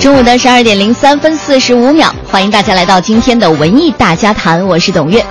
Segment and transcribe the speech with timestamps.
[0.00, 5.24] 中午的十二点零三分四十五秒，欢迎大家来到今天的文艺大家谈，我是董月。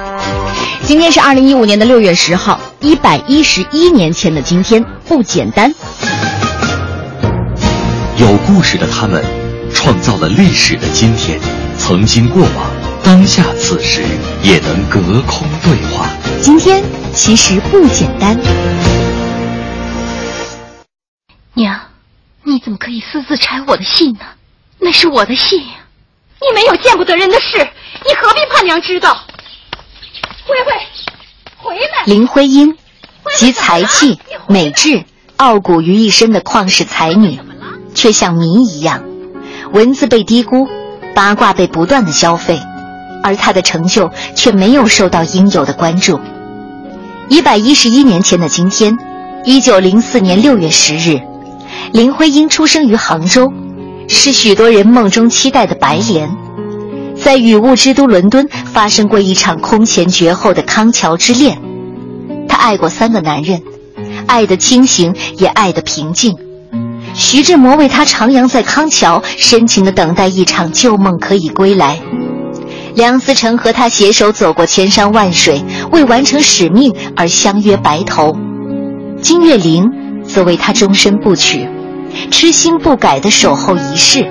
[0.84, 5.74] 今天是二零一五年的六月十号，一百一十一年前的今天不简单。
[8.18, 9.24] 有故事的他们，
[9.74, 11.40] 创造了历史的今天，
[11.78, 12.70] 曾经过往，
[13.02, 14.02] 当下此时
[14.44, 16.10] 也能隔空对话。
[16.42, 18.38] 今天其实不简单。
[21.54, 21.80] 娘，
[22.44, 24.20] 你怎么可以私自拆我的信呢？
[24.80, 25.74] 那是我的信呀！
[26.40, 29.18] 你没有见不得人的事，你何必怕娘知道？
[30.46, 30.72] 灰灰，
[31.58, 32.04] 回来！
[32.06, 32.78] 林徽因，
[33.38, 35.04] 集才气、美智、
[35.38, 37.40] 傲骨于一身的旷世才女，
[37.96, 39.04] 却像谜一样，
[39.74, 40.68] 文字被低估，
[41.16, 42.62] 八卦被不断的消费，
[43.24, 46.20] 而她的成就却没有受到应有的关注。
[47.30, 48.96] 一百一十一年前的今天，
[49.44, 51.20] 一九零四年六月十日，
[51.92, 53.52] 林徽因出生于杭州。
[54.08, 56.30] 是许多人梦中期待的白莲，
[57.16, 61.58] 在雨雾之都伦敦发生过一场空前绝后的康桥之恋。
[62.48, 63.62] 她爱过三个男人，
[64.26, 66.36] 爱得清醒，也爱得平静。
[67.14, 72.00] 徐志摩为她徜徉在康桥，深情地等待一场旧梦可以归来。
[72.96, 78.36] 梁思成和他携手走过千山万水，为完成使命而相约白头。
[79.22, 79.88] 金岳霖
[80.26, 81.68] 则为他终身不娶。
[82.32, 84.26] 痴心不改的守候一世，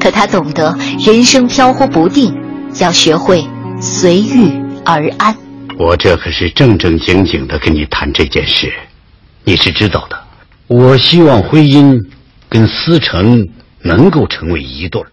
[0.00, 2.34] 可他懂得人生飘忽不定，
[2.78, 3.46] 要学会
[3.80, 4.50] 随遇
[4.84, 5.36] 而安。
[5.78, 8.72] 我这可是正正经经的跟你谈这件事，
[9.44, 10.18] 你是知道的。
[10.68, 11.98] 我希望徽因
[12.48, 13.48] 跟思成
[13.82, 15.06] 能够成为一对儿。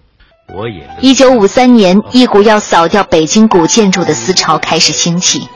[0.53, 0.87] 我也。
[1.01, 5.47] 一九五三年，一股要扫掉北京古建筑的思潮开始兴起，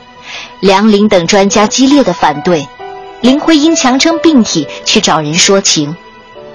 [0.60, 2.66] 梁林等专家激烈的反对，
[3.20, 5.94] 林徽因强撑病体去找人说情。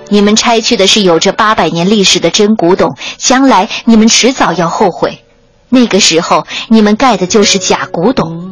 [0.09, 5.23] 你们拆去的是有着八百年历史的真古董，将来你们迟早要后悔。
[5.69, 8.49] 那个时候，你们盖的就是假古董。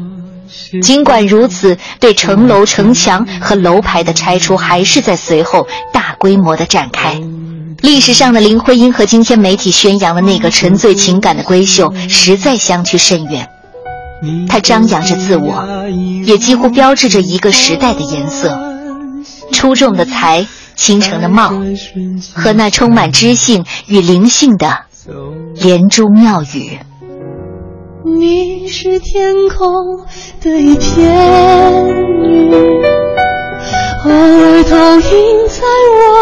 [0.82, 7.20] 尽管如此，对城楼、城墙和楼牌的拆除还是在随后大规模的展开。
[7.82, 13.48] 历史上的林徽因和今天媒体宣扬的那个沉醉情感的闺秀，实在相去甚远。
[14.48, 15.64] 她张扬着自我，
[16.26, 18.58] 也几乎标志着一个时代的颜色。
[19.52, 20.46] 出众的才。
[20.78, 21.52] 倾城的貌，
[22.34, 24.86] 和那充满知性与灵性的
[25.56, 26.80] 连珠妙语。
[28.06, 30.06] 你是天空
[30.40, 31.04] 的一片
[32.22, 32.54] 云，
[34.06, 35.62] 偶尔投影在
[35.92, 36.17] 我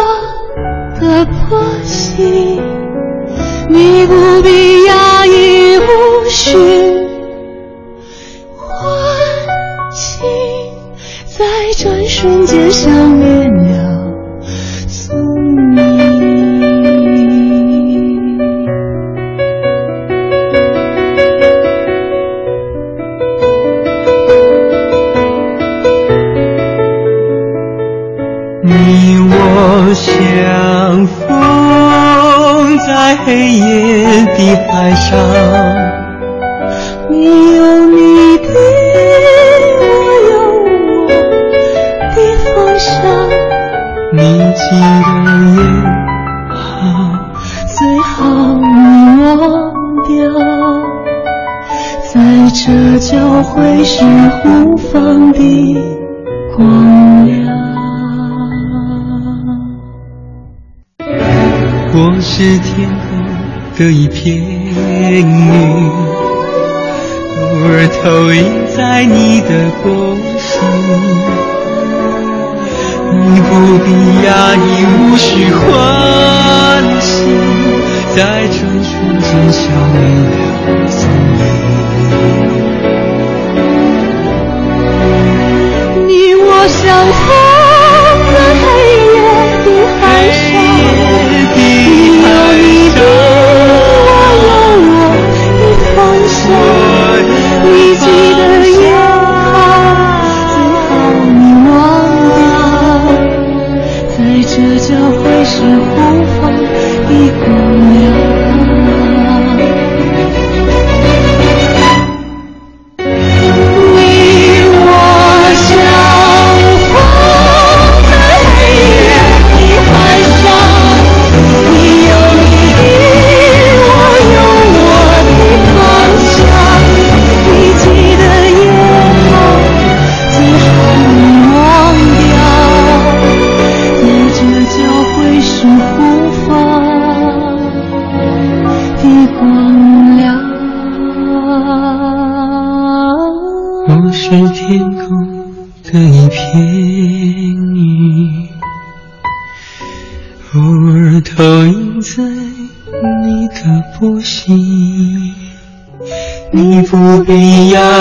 [86.86, 87.45] 让风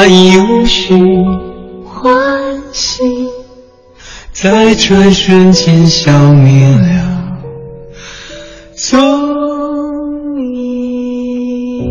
[0.06, 0.94] 必压抑，无需
[1.86, 2.12] 欢
[2.72, 3.02] 喜，
[4.32, 7.38] 在这瞬间消灭了
[8.76, 8.98] 踪
[10.52, 11.84] 影。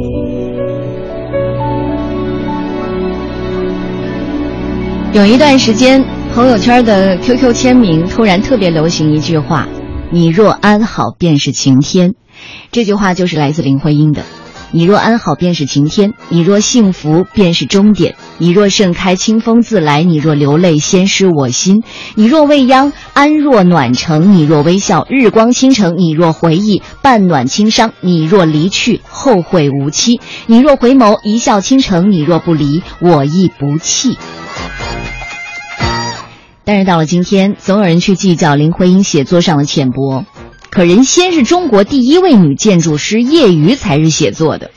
[5.13, 6.05] 有一段时间，
[6.35, 9.67] 朋友圈的 QQ 签名突然特别流行一句话
[10.13, 12.13] ：“你若安好，便是晴天。”
[12.71, 14.21] 这句话就是来自林徽因的。
[14.75, 21.83] 你若安好，便是晴天；你若幸福，便是终点；你若盛开，清风自来；你若流泪，先失我心；
[22.15, 34.17] 你若未央，安若暖城；你若微笑，日光倾城；你若回忆，半暖轻伤；你若离去，后会无期；你若回眸，一笑倾城；你若不离，我亦不弃。
[36.65, 40.25] 但是到了今天，总有人去计较林徽因写作上的浅薄。
[40.73, 44.71] 可人先是中国第一位女建筑师，业余才是写作的。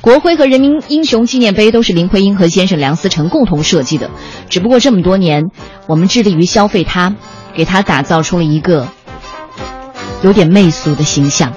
[0.00, 4.08] 国徽和人民英雄纪念碑都是林徽因和先生梁思成共同设计的。
[4.48, 5.50] 只不过这么多年，
[5.86, 7.14] 我们致力于消费它，
[7.54, 8.88] 给它打造出了一个
[10.22, 11.52] 有点媚俗的形象。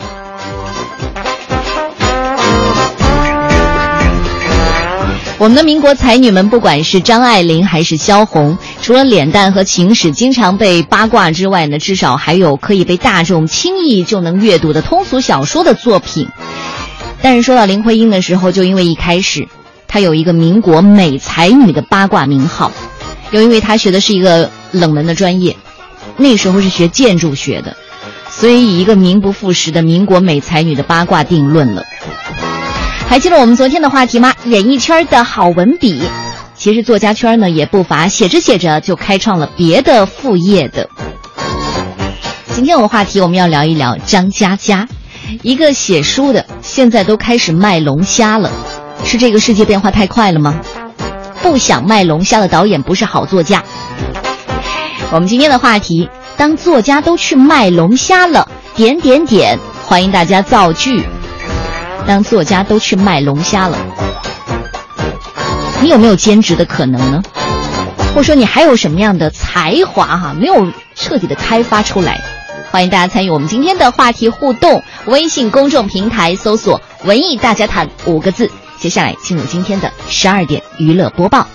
[5.39, 16.27] 我们的民国才女们，不管是张爱玲还是萧红，除了脸蛋和情史经常被八卦之外呢，至少还有可以被大众轻易就能阅读的通俗小说的作品。
[17.21, 19.47] 但是说到林徽因的时候，就因为一开始
[19.87, 22.71] 她有一个民国美才女的八卦名号，
[23.29, 25.55] 又因为她学的是一个冷门的专业，
[26.17, 27.77] 那时候是学建筑学的，
[28.31, 31.83] 所以以一个名不副实的民国美才女的八卦定论了。
[33.07, 34.33] 还记得我们昨天的话题吗？
[34.45, 36.01] 演艺圈的好文笔，
[36.55, 40.89] 其实作家圈呢也不乏写着写着就开创了别的副业的。
[42.53, 44.87] 今天我们话题我们要聊一聊张嘉佳，
[45.41, 48.51] 一个写书的，现在都开始卖龙虾了，
[49.03, 50.59] 是这个世界变化太快了吗？
[51.41, 53.63] 不想卖龙虾的导演不是好作家。
[55.11, 61.03] 我们今天的话题，当作家都去卖龙虾了，点点点，欢迎大家造句。
[62.07, 63.77] 当作家都去卖龙虾了，
[65.81, 67.21] 你有没有兼职的可能呢？
[68.15, 72.17] 或者说你还有什么样的才华哈，没有彻底的开发出来？
[72.71, 78.49] 欢迎大家参与我们今天的话题互动，微信公众平台搜索“文艺大家谈”五个字。
[78.79, 81.45] 接下来进入今天的十二点娱乐播报，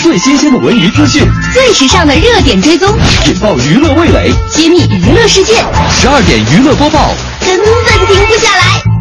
[0.00, 1.22] 最新鲜的文娱资讯，
[1.52, 2.88] 最时尚的热点追踪，
[3.26, 5.54] 引爆娱乐味蕾，揭秘娱乐世界，
[5.90, 8.97] 十二点娱乐播报根本停不下来。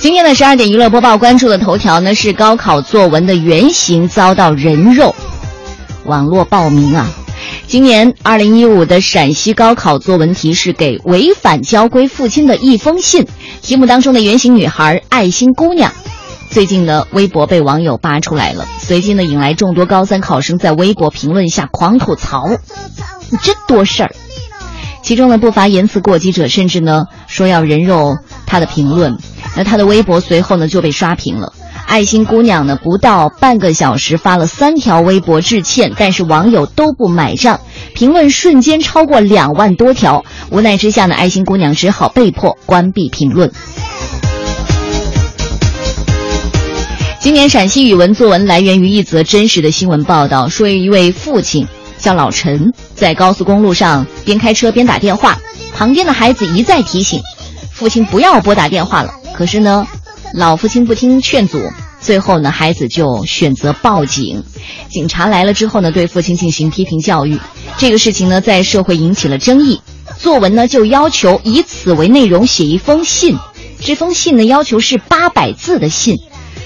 [0.00, 5.14] 今天的十二点娱乐播报关注的头条呢是高考作文的原型遭到人肉，
[6.04, 7.10] 网络报名啊！
[7.66, 13.26] 今年二零一五的陕西高考作文题是给违反交规父亲的一封信，
[13.62, 15.90] 题目当中的原型女孩爱心姑娘，
[16.50, 22.46] 最近呢微博被网友扒出来了，随即呢引来众多高三考生在微博评论下狂吐槽，
[23.30, 24.14] 你真多事儿。
[25.04, 29.18] 其中呢不乏言辞过激者，甚至呢说要人肉他的评论。
[29.54, 31.52] 那他的微博随后呢就被刷屏了。
[31.86, 37.60] 爱心姑娘呢不到半个小时发了三条微博致歉，但是网友都不买账，
[37.94, 40.24] 评论瞬间超过两万多条。
[40.48, 43.52] 无奈之下呢，爱心姑娘只好被迫关闭评论。
[47.20, 51.68] 今年陕西语文作文来源于一则真实的新闻报道，说一位父亲
[51.98, 55.38] 叫老陈，在高速公路上边开车边打电话，
[55.74, 57.20] 旁边的孩子一再提醒
[57.72, 59.14] 父亲不要拨打电话了。
[59.34, 59.86] 可是呢，
[60.32, 61.60] 老父亲不听劝阻，
[62.00, 64.44] 最后呢，孩子就选择报警。
[64.88, 67.38] 警察来了之后呢，对父亲进行批评教育。
[67.76, 69.80] 这个事情呢，在社会引起了争议。
[70.18, 73.36] 作文呢，就要求以此为内容写一封信。
[73.80, 76.18] 这封信呢，要求是八百字的信，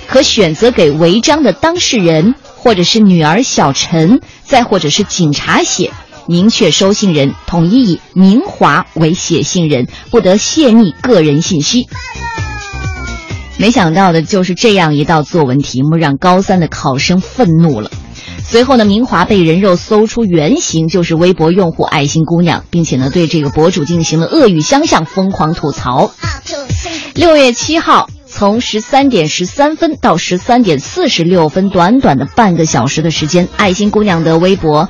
[0.06, 5.90] 可选择给违章的当事人，或者是女儿小陈，再或者是警察写。
[6.28, 11.88] 明确收信人统一以明华为写信人，不得泄密个人信息。
[13.56, 17.90] 没想到的就是这样一道作文题目，让高三的考生愤怒了。
[18.44, 26.12] 随后呢，明华被人肉搜出原型就是微博用户爱心姑娘，并且呢对这个博主进行了恶语相向，疯狂吐槽。
[27.14, 34.88] 六月七号，从十三点十三分到十三点四十六分，短短的半个小时的时间，爱心姑娘的微博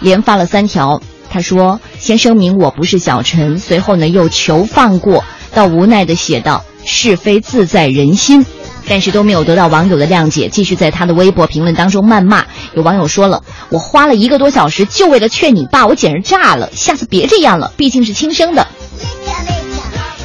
[0.00, 1.00] 连发了三条。
[1.30, 5.22] 他说：“先声明我不是小陈。”随后呢又求放过。
[5.54, 8.44] 到无奈的写道：“是非自在人心。”
[8.88, 12.46] 但是都没有得到网友的谅解，继续在他的微博评论当中谩骂。
[12.74, 16.70] 有网友说了：“我花了一个多小时，就为了劝你爸，我简直炸了！
[16.72, 18.66] 下次别这样了，毕竟是亲生的。”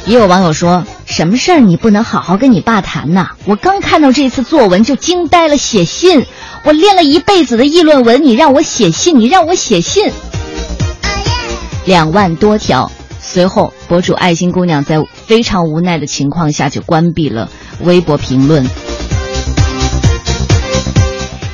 [0.06, 3.30] 也有网友说：“什么事儿你不能好好跟你爸谈呐？
[3.46, 6.26] 我刚看到这次作文就惊呆了，写信，
[6.64, 10.10] 我练了一辈子的议论文，你让我写信，你让我写信，
[11.86, 12.90] 两万多条。”
[13.22, 17.48] 随后，博主爱心姑娘在非常无奈的情况下就关闭了
[17.80, 18.64] 微博评论。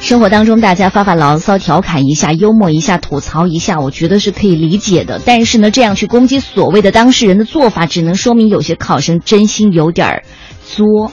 [0.02, 5.20] 生活当中，大家发发牢骚、调侃一下、幽默一下、吐槽一下，我觉得是可以理解的。
[5.24, 10.24] 但是呢，这样去攻击所谓的当事人的做法，只能说明有些考生真心有点
[10.66, 11.12] 作。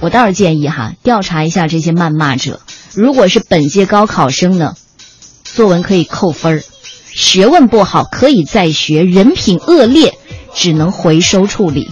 [0.00, 2.60] 我倒是建议哈，调查一下这些谩骂者，
[2.94, 4.74] 如果是本届高考生呢，
[5.42, 6.62] 作文可以扣分儿。
[7.10, 10.12] 学问不好可以再学，人品恶劣
[10.52, 11.88] 只能回收处理。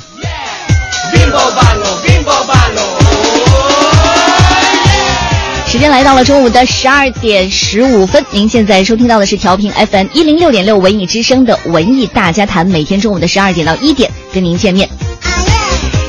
[5.73, 14.87] 时间来到了中午的十二点十五分，您现在收听到的是调频 FM 一零六点六文艺之声的文艺大家谈，每天中午的十二点到一点跟您见面。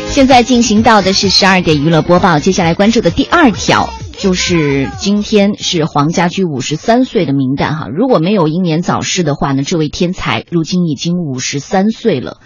[0.09, 3.89] 现在进行到的是十二点娱乐播报，接下来关注的第二条。
[4.17, 12.37] 就是今天是黄家驹五十三岁的名单哈，如果没有英年早逝的话呢，这位天才如今已经五十三岁了。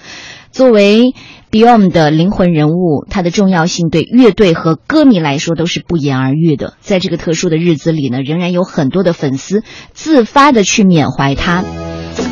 [0.52, 1.14] 作为
[1.50, 6.74] Beyond 的灵魂人物，他的重要性对乐队和歌迷来说都是不言而喻的。
[6.82, 9.64] 在这个特殊的日子里呢，仍然有很多的粉丝
[9.94, 11.64] 自发的去缅怀他，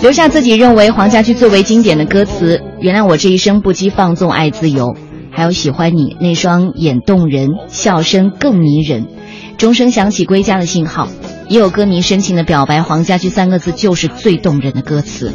[0.01, 4.97] 留下自己认为黄家驹最为经典的歌词：“原谅我这一生不羁放纵爱自由”，
[5.31, 9.07] 还有“喜欢你那双眼动人，笑声更迷人”。
[9.57, 11.07] 钟声响起，归家的信号。
[11.47, 15.31] 也有歌迷深情的表白：“黄家驹三个字就是最动人的歌词。”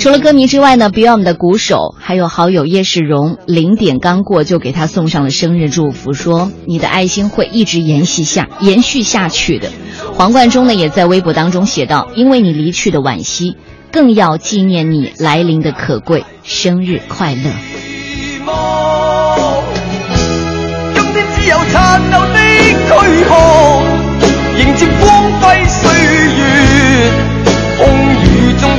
[0.00, 9.70] 除了歌迷之外呢，Beyond 的鼓手还有好友叶世荣，零点刚过就给他送上了生日祝福，说：“你的爱心会一直延续下延续下去的。”
[10.14, 13.56] 黄贯中呢也在微博当中写道：“因为你离去的惋惜，
[13.90, 17.50] 更要纪念你来临的可贵，生日快乐。”，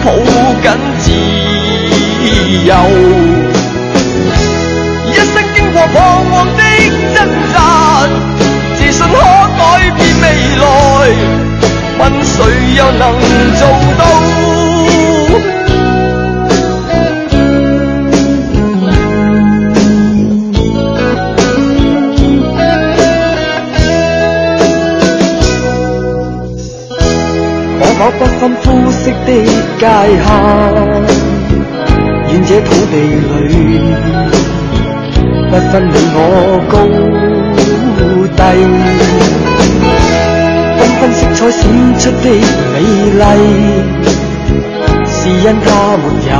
[0.05, 0.11] 抱
[0.61, 0.65] 紧
[0.99, 1.05] 自
[2.63, 2.69] 由。
[5.09, 5.95] 一生经过彷
[6.29, 6.61] 徨的
[7.15, 7.17] 挣
[7.51, 7.55] 扎，
[8.75, 9.13] 自信可
[9.57, 9.59] 改
[9.97, 10.23] 变未
[10.61, 10.63] 来，
[11.97, 12.35] 问谁
[12.77, 13.01] 又能
[13.57, 13.61] 做
[13.97, 14.01] 到？
[27.87, 29.29] 我不分肤色的
[29.77, 30.27] 界限，
[32.31, 33.43] 愿这土地里
[35.49, 36.17] 不分你我
[36.69, 36.73] 高
[38.35, 38.41] 低，
[40.77, 41.61] 缤纷色彩闪
[41.99, 42.25] 出的
[42.73, 42.75] 美
[43.21, 43.23] 丽，
[45.05, 45.67] 是因它
[45.97, 46.33] 没有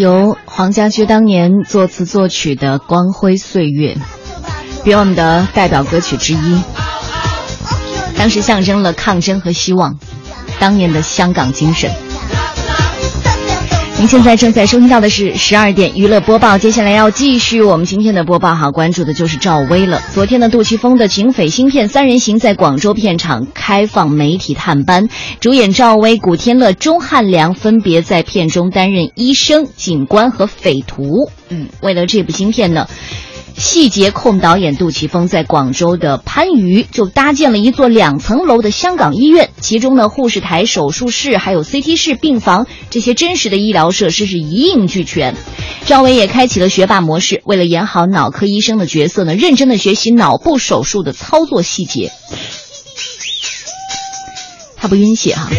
[0.00, 3.98] 由黄家驹当年作词作曲的《光辉岁月》
[4.82, 6.62] 是我们的代表歌曲之一。
[8.16, 9.98] 当时象征了抗争和希望，
[10.58, 11.90] 当年的香港精神。
[14.00, 20.00] 您现在正在收听到的是十二点娱乐播报，接下来要继续我们今天的播报哈，关注的就是赵薇了。
[20.14, 31.30] 昨天呢，杜琪峰的警匪新片《三人行》在广州片场开放媒体探班，主演赵薇、古天乐、钟汉良分别在片中担任医生、警官和匪徒。
[31.50, 32.88] 嗯，为了这部新片呢。
[33.60, 45.36] 细节控导演杜琪峰在广州的番禺就搭建了一座两层楼的香港医院，其中呢，护士台、手术室、还有 CT 室、病房这些真实的医疗设施是一应俱全。
[45.84, 52.10] 赵薇也开启了学霸模式，为了演好脑科医生的角色呢，认真的学习脑部手术的操作细节。
[54.78, 55.50] 他不晕血哈、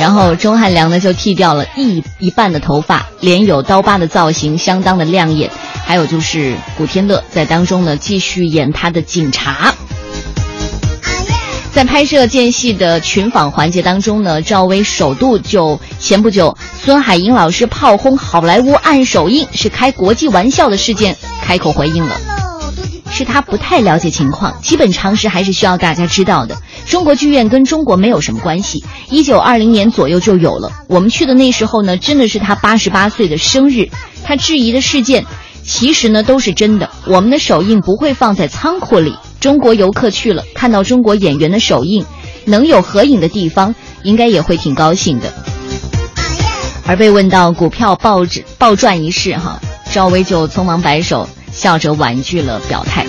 [0.00, 5.50] 然后钟汉良呢就剃掉了一一半的头发，脸有刀疤的造型相当的亮眼。
[5.84, 9.74] 还有就是古天乐在当中呢继续演他的警察。
[11.72, 22.39] 在拍摄间隙的群访环节当中呢，赵薇首度就前不久孙海英老师炮轰好莱坞按手印是开国际玩笑的事件开口回应了。
[23.20, 26.56] 是他不太了解情况，基本常识还是需要大家知道的。
[26.86, 30.72] 中国剧院跟中国没有什么关系，一九二零年左右就有了。
[30.88, 33.90] 我们去的那时候呢，真的是他八十八岁的生日。
[34.24, 35.26] 他质疑的事件，
[35.66, 36.88] 其实呢都是真的。
[37.04, 42.02] 我们的手印不会放在仓库里，中国游客去了，看到中国演员的手印，
[42.46, 45.30] 能有合影的地方，应该也会挺高兴的。
[46.86, 48.20] 而被问到股票暴
[48.56, 49.60] 暴赚一事，哈，
[49.92, 51.28] 赵薇就匆忙摆手。
[51.60, 53.04] 笑着婉拒了表态。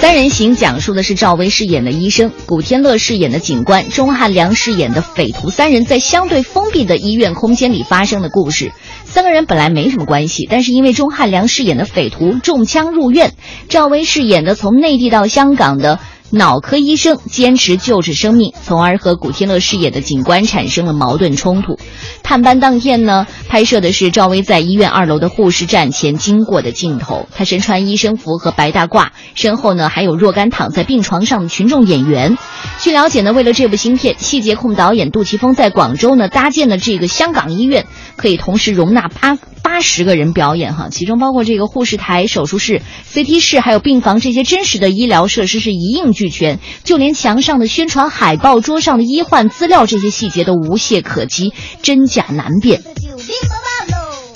[0.00, 8.72] 三人行讲述的是赵薇饰演的医生，古天乐饰演的警官，钟汉良饰演的匪徒，三人在相对封闭的医院空间里发生的故事。
[9.04, 13.34] 三个人本来没什么关系，但是因为钟汉良饰演的匪徒中枪入院，
[13.68, 16.00] 赵薇饰演的从内地到香港的。
[16.32, 21.76] 脑科医生坚持救治生命，从而和古天乐饰演的警官产生了矛盾冲突。
[22.22, 27.26] 探班当天呢，拍摄的是赵薇在医院二楼的护士站前经过的镜头。
[27.34, 32.38] 她身穿医生服和白大褂，身后呢还有若干躺在病床上的群众演员。
[32.78, 52.82] 据了解呢，为了这部新片，细节控导演杜琪峰在广州呢搭建了这个香港医院，可以同时容纳八八十个人表演哈，其中包括这个护士台、手术室、CT 室还有病房这些真实的医疗设施是一应俱全，就连墙上的宣传海报、桌上的医患资料这些细节都无懈可击，真假难辨。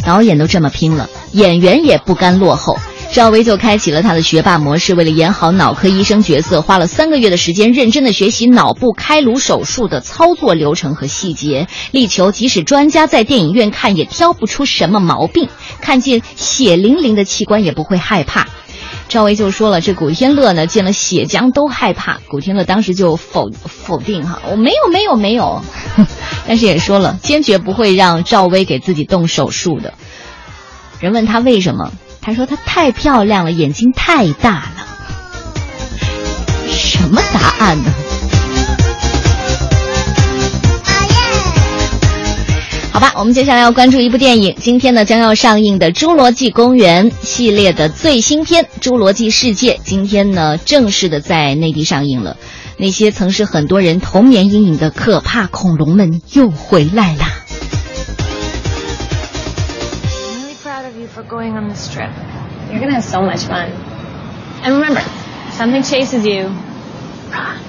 [0.05, 2.79] 导演都这么拼了，演员也不甘落后。
[3.13, 15.49] 赵薇就开启了她的学霸模式，为了演好脑科医生角色，花了三个月的时间，认真的学习脑部开颅手术的操作流程和细节，力求即使专家在电影院看也挑不出什么毛病，
[15.81, 18.49] 看见血淋淋的器官也不会害怕。
[19.09, 22.19] 赵薇就说了，这古天乐呢见了血浆都害怕。
[22.29, 25.63] 古天乐当时就否否定哈，我没有没有没有，
[26.49, 29.95] 但是也说了，坚决不会让赵薇给自己动手术的。
[31.01, 31.93] 人问他为什么？
[32.25, 34.87] 他说她太漂亮了，眼睛太大了。
[36.71, 37.93] 什么答案呢？
[42.91, 52.39] 好吧，我们接下来要关注一部电影，今天呢将要上映的《侏罗纪公园》系列的最新篇《侏罗纪世界》，今天呢正式的在内地上映了。
[52.79, 57.34] 那些曾是很多人童年阴影的可怕恐龙们又回来啦！
[61.75, 62.11] This trip.
[62.71, 63.71] You're gonna have so much fun.
[64.63, 66.47] And remember, if something chases you,
[67.31, 67.61] run.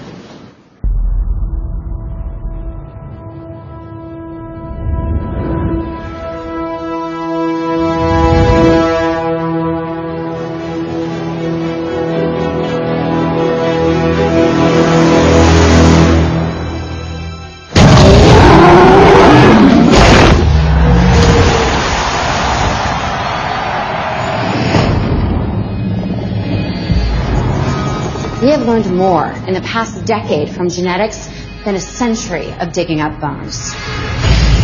[28.95, 31.27] More in the past decade from genetics
[31.65, 33.71] than a century of digging up bones.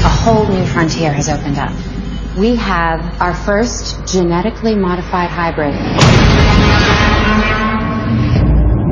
[0.04, 1.72] A whole new frontier has opened up.
[2.38, 5.74] We have our first genetically modified hybrid.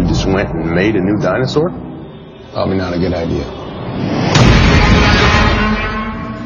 [0.02, 1.70] You just went and made a new dinosaur?
[2.52, 3.46] Probably not a good idea.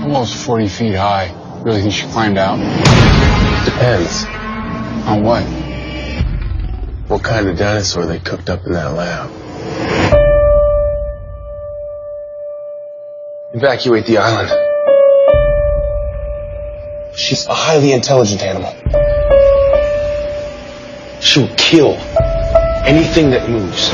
[0.03, 1.33] Almost 40 feet high.
[1.63, 2.57] Really think she climbed out?
[3.65, 4.25] Depends.
[5.07, 5.62] On what?
[7.13, 9.29] What kind of dinosaur they cooked up in that lab?
[13.53, 14.49] Evacuate the island.
[17.15, 18.73] She's a highly intelligent animal.
[21.21, 21.97] She'll kill
[22.83, 23.91] anything that moves.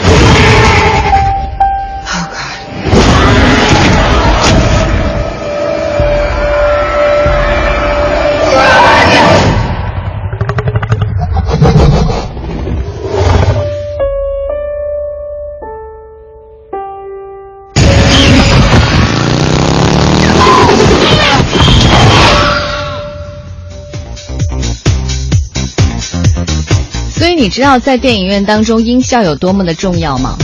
[27.50, 30.38] 你知道在电影院当中音效有多么的重要吗？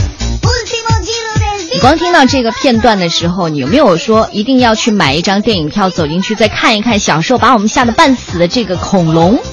[1.72, 9.38] 你光听到这个片段的时候，你有没有说一定要去买一张电影票走进去再看一看，享受把我们吓得半死的这个恐龙？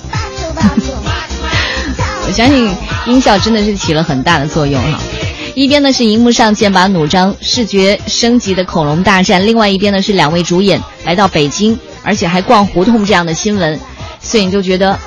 [2.26, 2.72] 我相信
[3.06, 5.00] 音效真的是起了很大的作用哈。
[5.54, 13.80] 一边呢是荧幕上剑拔弩张、视觉升级的恐龙大战，另外一边呢是两位主演来到北京，而且还逛胡同这样的新闻，
[14.20, 14.98] 所以你就觉得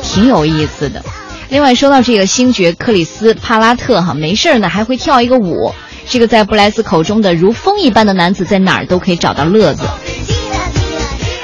[0.00, 1.04] 挺有意思的。
[1.52, 5.74] 另外说到这个星爵克里斯帕拉特哈，没事儿呢还会跳一个舞。
[6.08, 9.82] 这个在布莱斯口中的如风一般的男子，在哪儿都可以找到乐子。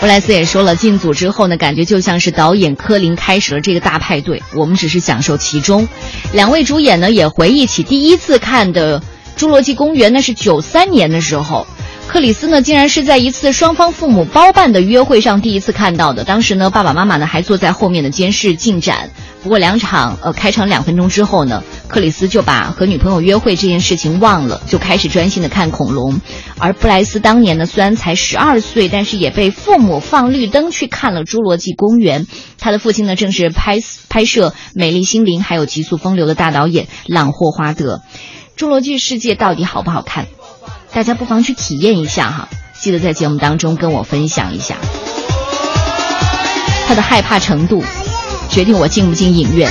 [0.01, 5.87] 布莱斯也说了，进组之后呢，感觉就像是导演柯林开始了这个大派对，我们只是享受其中。
[6.33, 9.01] 两位主演呢也回忆起第一次看的
[9.37, 11.67] 《侏罗纪公园》，那是九三年的时候。
[12.09, 16.25] 克里斯呢，竟然是在一次双方父母包办的约会上第一次看到的。
[16.25, 19.11] 当时呢，爸爸妈妈呢还坐在后面的监视进展。
[19.43, 26.19] 不过两场呃开场两分钟之后呢，克里斯就把和女朋友约会这件事情忘了，就开始专心的看恐龙。
[26.59, 32.25] 而布莱斯当年呢虽然才十二岁，但是也被父母放绿灯去看了《侏罗纪公园》。
[32.59, 38.01] 他的父亲呢正是拍拍摄《美丽心灵》还有《极速风流》的大导演朗霍华德。
[38.61, 40.27] 《侏罗纪世界》到底好不好看？
[40.93, 42.49] 大家不妨去体验一下哈，
[42.81, 44.77] 记得在节目当中跟我分享一下。
[46.87, 47.85] 他的害怕程度，
[48.49, 49.71] 决定我进不进影院。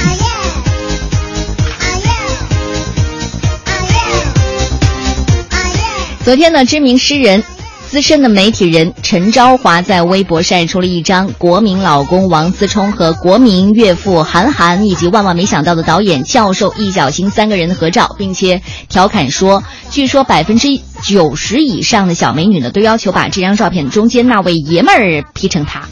[6.24, 7.44] 昨天呢，知名诗人、
[7.90, 20.68] 资深的媒体人陈昭华在微博晒出了一张国民老公王思聪和国民岳父韩寒以及万万没想到的导演教授易小星三个人的合照，并且调侃说：“据说百分之
[21.02, 25.88] 九十以上的小美女呢，都要求把这张照片中间那位爷们儿 P 成他。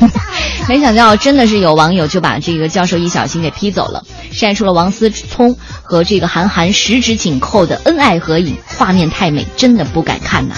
[0.68, 10.54] ”没想到，真的是有网友就把这个教授易小星给 P 走了，晒出了王思聪和这个韩寒十指紧扣的恩爱合影，画面太美，真的不敢看呐。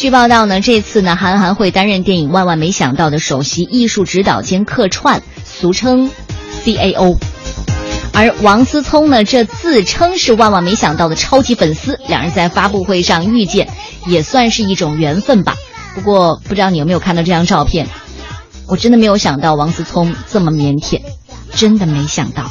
[0.00, 6.10] 据报道呢，这次呢，韩寒会担任电影《万万没想到》的首席艺术指导兼客串，俗称
[6.64, 7.18] CAO。
[8.14, 13.68] 而王思聪呢，这自称是《万万没想到》的超级粉丝，两人在发布会上遇见，
[14.06, 15.54] 也算是一种缘分吧。
[15.94, 17.86] 不过，不知道你有没有看到这张照片？
[18.68, 21.02] 我真的没有想到王思聪这么腼腆，
[21.54, 22.50] 真的没想到。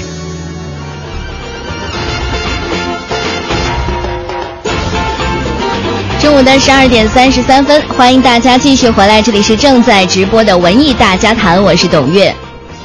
[6.31, 12.33] 中午的十二点三十三分，欢迎大家继续回来，这里是正在直播的文艺大家谈，我是董月。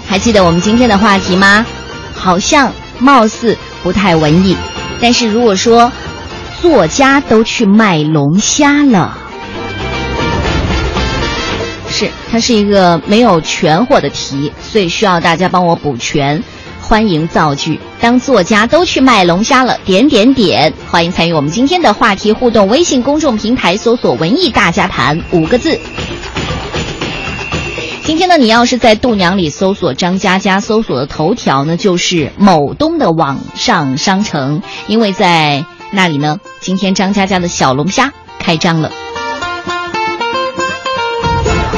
[0.05, 1.65] 还记得我们今天的话题吗？
[2.13, 4.57] 好像貌似不太文艺，
[5.01, 5.93] 但是如果说
[6.61, 9.17] 作家都去卖龙虾了，
[11.89, 16.43] 是，它是一个没有全火的题，所以需要大家帮我补全。
[16.89, 17.81] 欢迎造句。
[18.01, 20.73] 当作家都去卖龙虾了，点点点。
[20.89, 25.81] 欢迎参与我们今天的话题互动，微信公众平台搜索“文艺大家谈”五个字。
[28.05, 38.93] 今天呢，你要是在度娘里搜索张嘉佳，搜索的头条呢就是某东的网上商城，因为在那里呢，今天张嘉佳的小龙虾开张了。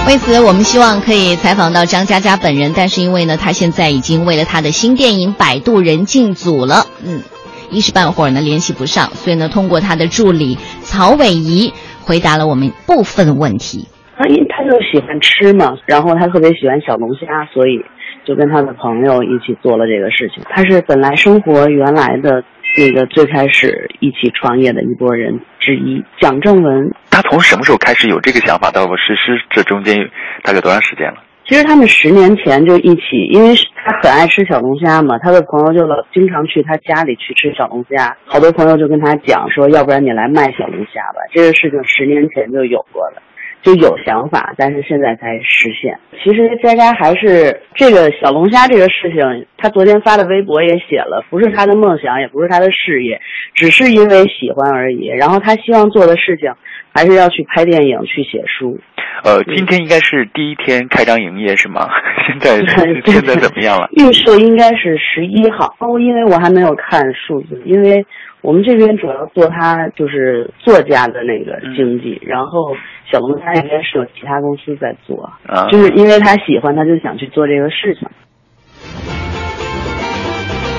[0.09, 7.21] 为此，我们希望可以采访到张嘉佳本人，但是因为呢，他现在已经为了他的新电影《摆渡人》进组了，嗯，
[7.69, 13.87] 一时半会儿呢联系不上，所以呢，通过他的助理曹伟仪回答了我们部分问题。
[14.17, 17.79] 他因他就喜欢吃嘛，然后他特别喜欢小龙虾，所以
[18.27, 20.43] 就跟他的朋友一起做了这个事情。
[20.49, 22.43] 他是本来生活原来的
[22.79, 26.95] 那个最开始一起创业的一拨人之一，蒋正文。
[27.19, 29.43] 他从什么时候开始有这个想法到我实施？
[29.51, 30.09] 这中间
[30.45, 31.17] 大概多长时间了？
[31.49, 38.17] 其实他们十年前就一起，因为他很爱吃小龙虾嘛，他的朋友就老经常去他家里去吃小龙虾。
[38.25, 41.19] 好多朋友就跟他讲说，要不然你来卖小龙虾吧。
[41.33, 43.23] 这个事情十年前就有过了。
[43.61, 45.99] 就有想法，但是现在才实现。
[46.23, 53.21] 其实佳佳还是这个小龙虾这个事情，他昨天发的微博也写了，不是他的梦想，也不是他的事业，
[53.55, 55.09] 只是因为喜欢而已。
[55.09, 56.53] 然后他希望做的事情，
[56.95, 58.79] 还是要去拍电影、去写书。
[59.25, 61.89] 呃，今天应该是第一天开张营业是吗？
[62.27, 62.57] 现在
[63.07, 63.89] 现在怎么样了？
[63.93, 68.05] 预售应该是十一号，哦，因为我还没有看数字，因为
[68.41, 72.77] 我们这边主要做他就是作家的那个经济，然后。
[73.11, 78.07] 小龙虾应该是有其他公司在做，啊就是因为他喜欢，他就想去做这个事情。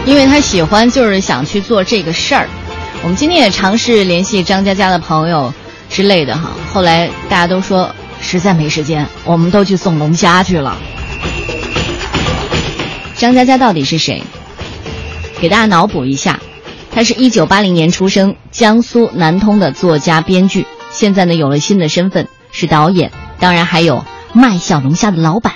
[0.05, 2.45] 因为他喜欢，就是想去做这个事儿。
[3.01, 5.51] 我们今天也尝试联系张佳佳的朋友
[5.89, 10.77] 之类的哈，后来大家都说实在没时间，我们都去送龙虾去了。
[13.15, 14.23] 张嘉佳到底是谁？
[15.41, 16.39] 给大家脑补一下，
[16.91, 20.65] 他是一九八零年出生，江苏南通的作家、编剧。
[20.91, 25.53] 现在呢，有了新的身份，是导演，当然还有卖小龙虾的老板。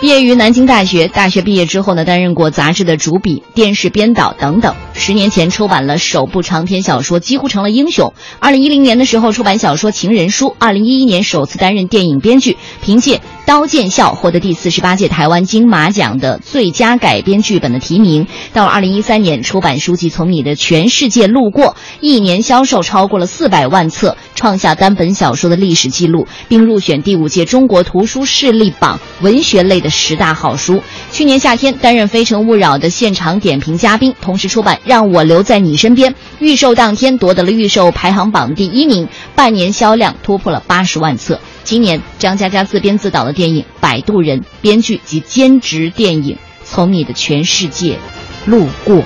[0.00, 4.74] 毕业于南京大学，大学毕业之后呢，担任过杂志的主笔、电视编导等等。
[4.94, 8.14] 十年前出版了首部长篇小说，几乎成了英雄。
[8.38, 13.16] 二零一零年的时候出版小说《情人书》，二零一一年首次担任电影编剧，凭借
[13.50, 18.28] 《刀剑笑》获得第四十八届台湾金马奖的最佳改编剧本的提名。
[18.52, 21.64] 到二零一三年，出版书籍《从你的全世界路过》，
[22.00, 29.90] 一年销售超过了四百万册，创下单本小说的历史记录，并入选第五届中国图书势力榜文学类的。
[29.90, 30.80] 十大好书。
[31.10, 41.40] 去年夏天担任《非诚勿扰》的现场点评嘉宾，同时出版《让我留在你身边》，预售当天夺得了预售排行榜第一名，半年销量突破了八十万册。
[41.64, 47.98] 今年张嘉佳自编自导的电影《摆渡人》，编剧及兼职电影《从你的全世界
[48.46, 48.96] 路过》。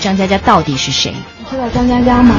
[0.00, 1.12] 张嘉佳到底是谁？
[1.38, 2.34] 你知道张嘉佳吗？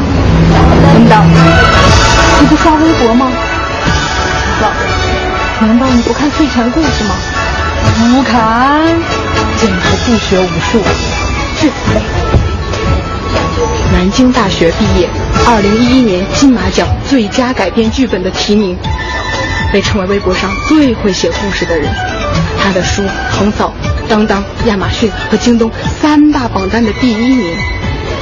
[2.40, 3.32] 你不刷微博吗？
[4.56, 4.72] 知道。
[5.62, 7.16] 难道你不看《睡前故事》吗？
[8.16, 8.88] 不看，
[9.58, 10.82] 简直不学无术，
[11.60, 12.00] 至此。
[13.92, 15.10] 南京大学毕业，
[15.46, 18.78] 二零一一年金马奖最佳改编剧本的提名，
[19.72, 21.90] 被称为微博上最会写故事的人。
[22.62, 23.74] 他的书横扫
[24.08, 27.58] 当当、亚马逊和京东三大榜单的第一名，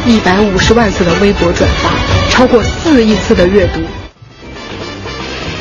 [0.06, 1.90] 一百五十万次的微博转发，
[2.30, 3.82] 超过四亿次的阅读。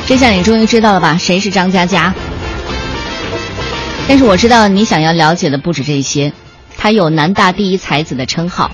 [0.07, 1.17] 这下你终于知道了吧？
[1.19, 2.15] 谁是张嘉佳？
[4.09, 6.33] 但是我知道你想要了解的不止这些。
[6.79, 8.71] 他有南大第一才子的称号，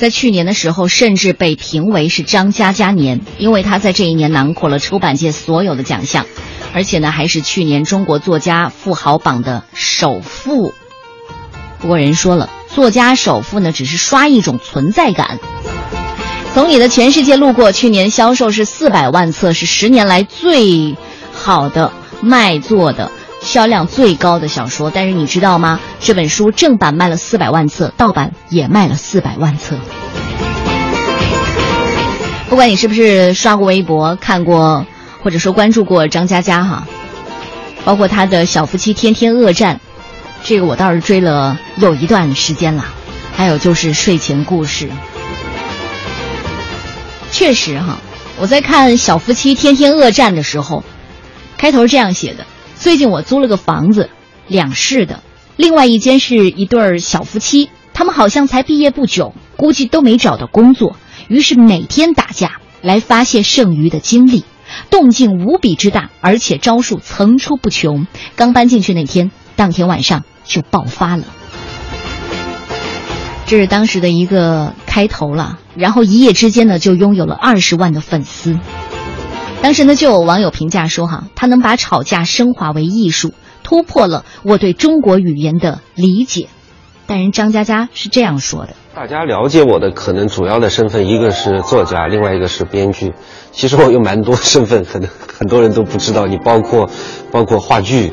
[0.00, 6.24] 在去年的时候甚至被评为是张嘉佳年，因为他在这一年囊括了出版界所有的奖项，
[6.72, 10.72] 而且呢还是去年中国作家富豪榜的首富。
[11.80, 15.38] 不过人说了，作家首富呢只是刷一种存在感。
[16.54, 20.96] 从你的全世界路过，去年销售是四百万册，是十年来最
[21.30, 24.90] 好的卖座的销量最高的小说。
[24.90, 25.80] 但是你知道吗？
[26.00, 29.76] 这本书正版卖了四百万册，盗版也卖了四百万册。
[32.48, 34.84] 不管你是不是刷过微博、看过，
[35.22, 36.86] 或者说关注过张嘉佳哈，
[37.84, 39.80] 包括他的小夫妻天天恶战，
[40.42, 42.84] 这个我倒是追了有一段时间了。
[43.36, 44.90] 还有就是睡前故事。
[47.30, 47.98] 确实哈，
[48.38, 50.84] 我在看小夫妻天天恶战的时候，
[51.56, 52.44] 开头这样写的：
[52.80, 54.08] 最近我租了个房子，
[54.48, 55.22] 两室的，
[55.58, 60.96] 另外一间是一对儿小夫妻，他们好像才毕业不久，估计都没找到工作，
[61.28, 64.44] 于是每天打架来发泄剩余的精力。
[64.88, 68.06] 动静无比之大，而且招数层出不穷。
[68.34, 71.24] 刚搬进去那天，当天晚上就爆发了。
[73.44, 78.58] 这是当时的一个开头了，然后一夜之间呢，就拥有了二十万的粉丝。
[79.62, 86.48] 当时呢，就有网友评价说：“哈，他能把吵架升华为艺术，突破了我对中国语言的理解。”
[87.06, 93.12] 但人张嘉佳是这样说的：“大家了解我的可能主要的身份，一个是作家，另外一个是编剧。
[93.52, 96.26] 其实我有蛮多身份，可能 很多人都不知道。
[96.26, 96.88] 你包括，
[97.30, 98.12] 包括话剧，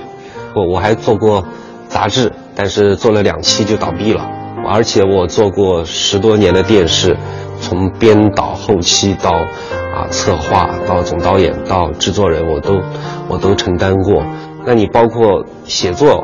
[0.53, 1.47] 我我还做过
[1.87, 4.27] 杂志，但是做了两期就倒闭了。
[4.67, 7.15] 而且我做过十多年的电视，
[7.59, 12.79] 从编导、后期到啊策划，到总导演，到制作人，我都
[13.27, 14.23] 我都承担过。
[14.65, 16.23] 那你包括写作。”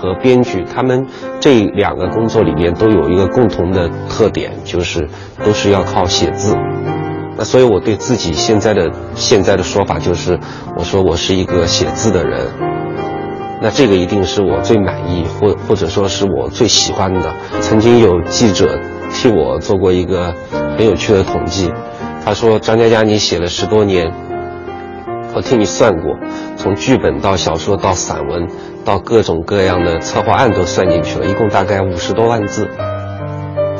[0.00, 1.08] 和编剧，他们
[1.40, 5.08] 这两个工作里面都有一个共同的特点，就是
[5.44, 6.54] 都是要靠写字。
[7.36, 10.38] 那所以我对自己现在的现在的说法就是，
[10.76, 12.46] 我说我是一个写字的人。
[13.60, 17.34] 那这个一定是我最满意，或或者说是我最喜欢的。
[17.60, 18.78] 曾经有记者
[19.10, 20.34] 替我做过一个
[20.76, 21.72] 很有趣的统计，
[22.24, 24.12] 他说张嘉佳你写了十多年，
[25.34, 26.16] 我替你算过，
[26.56, 28.48] 从剧本到小说到散文。
[28.84, 32.66] 到各种各样的策划案都算进去了，一共大概五十多万字。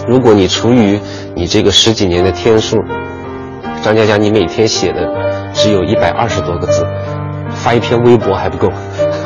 [0.06, 1.00] 如果你除以
[1.34, 2.76] 你这个十几年的天数，
[3.82, 5.08] 张佳佳，你每天写的
[5.54, 6.86] 只有一百二十多个字，
[7.48, 8.70] 发一篇微博还不够。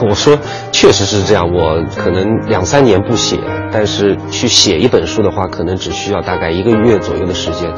[0.07, 0.38] 我说，
[0.73, 1.53] 确实是这样。
[1.53, 3.38] 我可能两三年不写，
[3.73, 7.73] 但是去写一本书的话，可能只需要大概一个月左右的时间。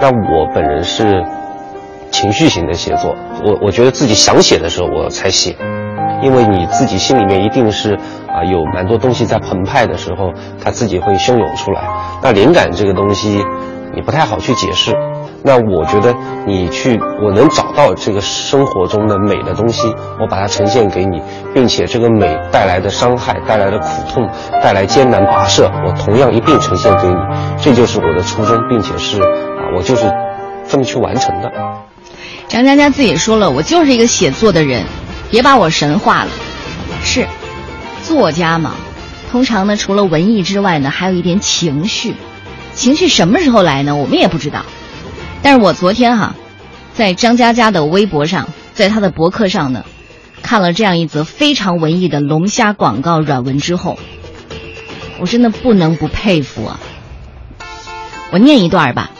[0.00, 1.24] 那我本人是
[2.10, 5.56] 情绪型的写作，我我觉得自己想写的时候我才写。
[6.22, 7.94] 因为你自己心里面一定是
[8.28, 11.82] 啊有蛮多东西在澎湃的时候，它自己会汹涌出来。
[12.22, 13.42] 那灵感这个东西，
[13.94, 14.94] 你不太好去解释。
[15.42, 16.14] 那我觉得
[16.46, 19.88] 你去，我能找到这个生活中的美的东西，
[20.20, 21.20] 我把它呈现给你，
[21.54, 24.28] 并且这个美带来的伤害、带来的苦痛、
[24.62, 27.16] 带来艰难跋涉，我同样一并呈现给你。
[27.58, 30.12] 这就是我的初衷，并且是啊，我就是
[30.68, 31.50] 这么去完成的。
[32.46, 34.84] 张嘉佳自己说了，我就是一个写作的人。
[35.30, 36.30] 别把我神化了，
[37.04, 37.26] 是
[38.02, 38.74] 作家嘛？
[39.30, 42.14] 通常呢，除了文艺之外呢，还有一点情绪。
[42.74, 43.94] 情绪什么时候来呢？
[43.94, 44.64] 我们也不知道。
[45.42, 46.34] 但是我昨天哈，
[46.94, 49.84] 在张嘉佳的微博上，在他的博客上呢，
[50.42, 53.98] 看了这样一则非常文艺的龙虾广告软文之后，
[55.18, 56.80] 我真的不能不佩服啊！
[58.32, 59.10] 我念一段吧，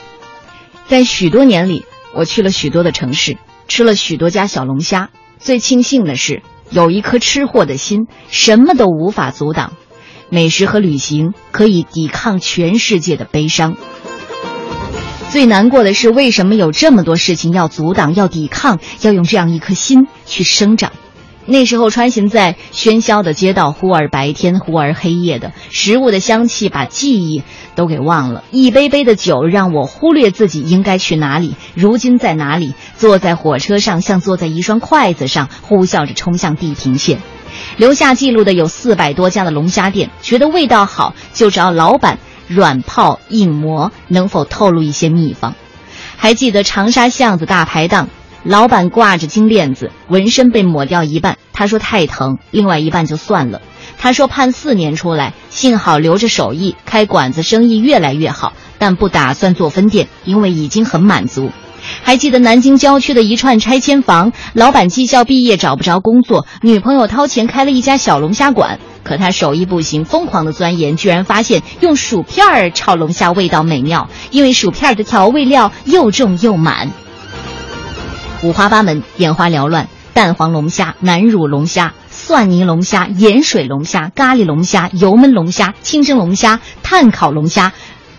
[0.87, 5.09] 在许多年里，我去了许多的城市，吃了许多家小龙虾。
[5.39, 9.73] 最庆幸的是，有一颗吃货的心，什么都无法阻挡。
[10.29, 13.75] 美食和旅行可以抵抗全世界的悲伤。
[15.31, 18.79] 最难过的是，为什么有这么多事情要阻挡、要抵抗？
[18.99, 20.91] 要用这样一颗心去生长。
[21.45, 27.43] 那时候穿行在喧嚣的街道，忽而白天，忽而黑夜的，食物的香气把记忆
[27.75, 28.43] 都给忘了。
[28.51, 32.73] 一杯杯的酒让我忽略自己应该去哪里，如今在哪里？
[32.97, 37.19] 坐在火车上，像坐在一双筷子上，呼啸着冲向地平线。
[37.77, 45.53] 留下记录的有四百多家的龙虾店，觉得味道好就找老板软泡硬磨，能否透露一些秘方？
[46.17, 48.09] 还记得长沙巷子大排档。
[48.43, 53.61] 老板挂着金链子，纹身被抹掉一半，他说太疼，另外一半就算了。
[53.99, 61.51] 他说判四年出来，幸好留着手艺，开馆子生意越来越好，但不打算做分店，因为已经很满足。
[62.03, 76.91] 还记得南京郊区的一串拆迁房，老板技校毕业找不着工作，女朋友掏钱开了一家小龙虾馆，可他手艺不行，疯狂的钻研，居然发现用薯片儿炒龙虾味道美妙，因为薯片的调味料又重又满。
[78.43, 79.87] 五花八门，眼花缭乱。
[80.13, 87.71] 蛋黄龙虾、南乳龙虾、蒜泥龙虾、盐水龙虾、咖喱龙虾、油焖龙虾、清蒸龙虾、炭烤龙虾、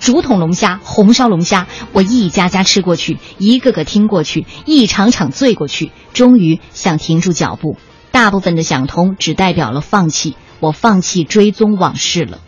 [0.03, 7.77] 竹筒龙虾、红烧龙虾，我一家家吃过去，一个个听过去，一场场醉过去，终于想停住脚步。
[8.11, 10.35] 大部分的想通，只代表了放弃。
[10.59, 12.41] 我放弃追踪往事了。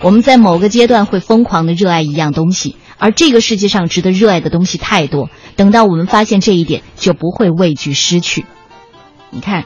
[0.00, 2.76] 我们在某个阶段会疯狂的热爱一样东西。
[2.96, 8.46] 而这个世界上值得热爱的东西太多，等到我们发现这一点，就不会畏惧失去。
[9.28, 9.64] 你看，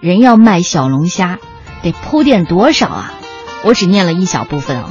[0.00, 1.38] 人要卖小龙虾，
[1.82, 3.12] 得铺垫多少啊？
[3.62, 4.88] 我只念了一小部分哦。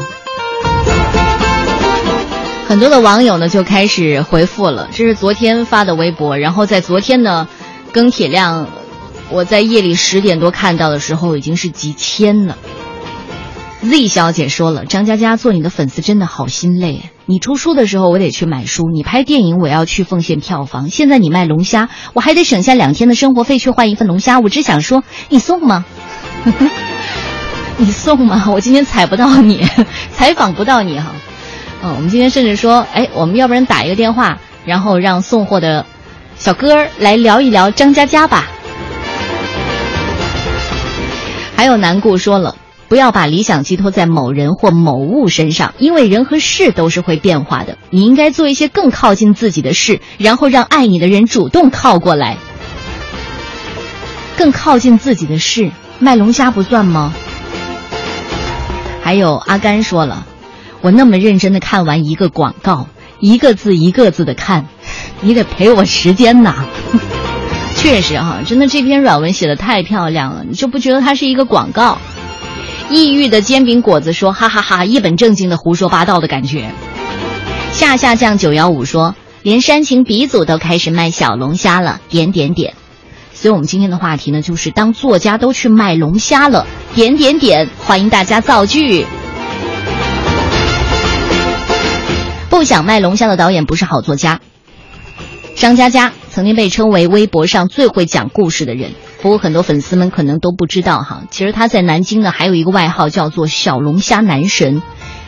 [2.72, 7.49] 很多的网友呢就开始回复了，这是昨天发的微博，然后在昨天呢，
[7.91, 8.69] 更铁量，
[9.30, 12.57] 我在夜里十点多看到的时候已经是几千了。
[13.82, 17.09] Z 小姐说了，张嘉佳做你的粉丝真的好心累。
[17.26, 24.39] 你出书的时候我得去买书，你拍电影我要去奉献票房，现在你卖龙虾，我还得省下两天的生活费去换一份龙虾。
[24.39, 25.84] 我只想说，你送吗？
[27.76, 28.45] 你送吗？
[28.49, 29.61] 我今天采不到你，
[30.15, 31.11] 采访不到你哈。
[31.84, 35.86] 嗯，我们今天甚至说，哎，我们要不然打一个电话，然后让送货的
[36.36, 38.47] 小哥来聊一聊张嘉佳吧。
[41.55, 42.55] 还有南顾说了，
[42.88, 47.77] 不要把理想寄托在某人或某物身上，因为人和事都是会变化的。
[47.89, 52.38] 你应该做一些更靠近自己的事，然后让爱你的人主动靠过来。
[54.38, 57.13] 更靠近自己的事，卖龙虾不算吗？
[59.03, 60.25] 还有阿甘说了，
[60.82, 62.88] 我那么认真的看完一个广告，
[63.19, 64.67] 一个字一个字的看，
[65.21, 66.65] 你得赔我时间呐。
[67.77, 71.97] 确实哈，真的这篇软文写的太漂亮了，你就不觉得它是一个广告？
[72.89, 76.71] 抑郁的煎饼果子说：“哈哈哈，一本正经的胡说八道的感觉。”
[77.71, 82.73] 下下降九幺五说：“连煽情鼻祖都开始卖小龙虾了。”点点点。
[83.34, 86.67] 所以我们今天的话题呢，就是当作家都去卖龙虾了。
[86.93, 89.05] 点点点，欢迎大家造句。
[92.62, 94.39] 不想卖龙虾的导演不是好作家。
[95.55, 104.84] 张嘉佳曾经被称为微博上最会讲故事的人，不过很多粉丝们可能都不知道哈，其实他在南京呢还有一个外号叫做“小龙虾男神”。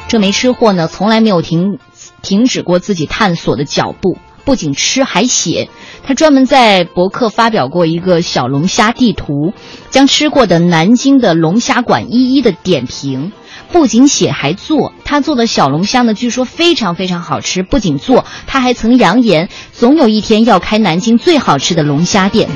[0.08, 1.80] 这枚吃货呢从来没有停
[2.22, 5.70] 停止过自己探索的脚步，不仅吃还写。
[6.06, 9.54] 他专门在博客发表过一个小龙虾地图，
[9.90, 13.32] 将吃过的南京的龙虾馆一一的点评。
[13.72, 17.64] 不仅写还做，他做的小龙虾呢，据说非常非常好吃。
[17.64, 22.50] 不仅做，他还曾扬言，总有一天要开南京最好吃的龙虾店。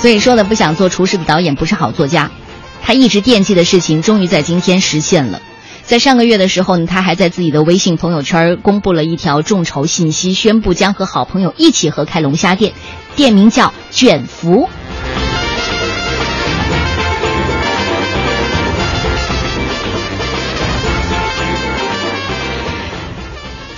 [0.00, 2.30] 所以说呢，不想做厨师的导演不是好作家。
[2.82, 5.40] 他一直惦记的事情，终于在今天实现了。
[5.82, 12.72] 在上个月的时候呢，他还在自己的微信朋友圈公布了一条众筹信息，宣布将和好朋友一起合开龙虾店，
[13.16, 14.68] 店名叫卷福。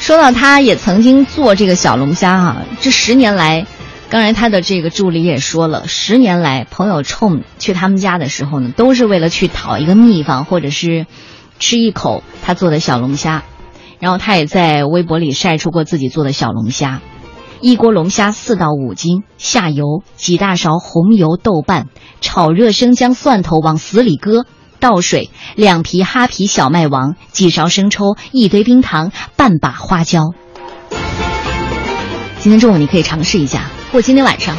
[0.06, 3.66] 说到他也曾经做这个小龙虾哈，这十年来，
[4.08, 11.06] 刚才他的这个助理也说了，十年来朋友冲去他们家的时候呢，都是为了去讨一个秘方，或者是
[11.58, 13.42] 吃一口他做的小龙虾。
[13.98, 17.00] 然后他也在微博里晒出过自己做的小龙虾，
[17.60, 21.88] 一锅龙虾四到五斤，下油几大勺红油豆瓣，
[22.20, 24.46] 炒热生姜蒜头往死里搁。
[24.80, 30.32] 倒水，两皮哈皮小麦王，几勺生抽，一堆冰糖，半把花椒。
[32.38, 34.56] 今天中午你可以尝试一下，或今天晚上。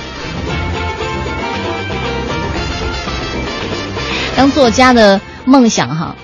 [4.36, 6.15] 当作家的梦想哈，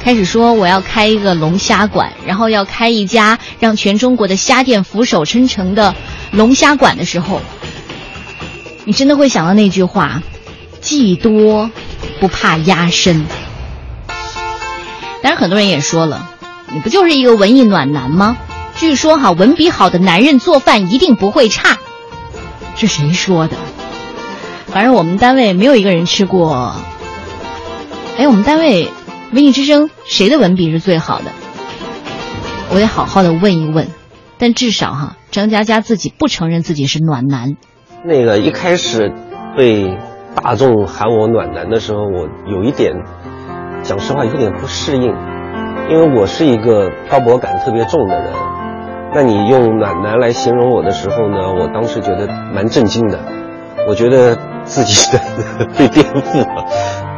[0.00, 5.94] 开始说我要开一个龙虾馆，然后要开一家让全中国的虾店俯首称臣的
[6.30, 7.42] 龙虾馆的时候，
[8.84, 10.22] 你真的会想到那句话：
[10.80, 11.70] 技多。
[12.18, 13.26] 不怕压身。
[15.22, 16.30] 当然，很多人也说了，
[16.72, 18.36] 你不就是一个文艺暖男吗？
[18.76, 21.78] 据说哈，文笔好的男人做饭一定不会差。
[22.76, 23.56] 是谁说的？
[24.66, 26.76] 反正我们单位没有一个人吃过。
[28.16, 28.90] 哎，我们单位
[29.32, 31.32] 文艺之声谁的文笔是最好的？
[32.70, 33.88] 我得好好的问一问。
[34.38, 37.56] 但至少哈，张嘉佳自己不承认自己是暖男。
[38.04, 39.12] 那个一开始
[39.56, 39.98] 被。
[40.40, 42.94] 大众喊我暖男的时候，我有一点，
[43.82, 45.12] 讲实话有点不适应，
[45.90, 48.32] 因为我是一个漂泊感特别重的人。
[49.12, 53.18] 那你用暖男来形容我的时候呢，我当时觉得蛮震惊的，
[53.88, 56.64] 我觉得自己的被颠覆了。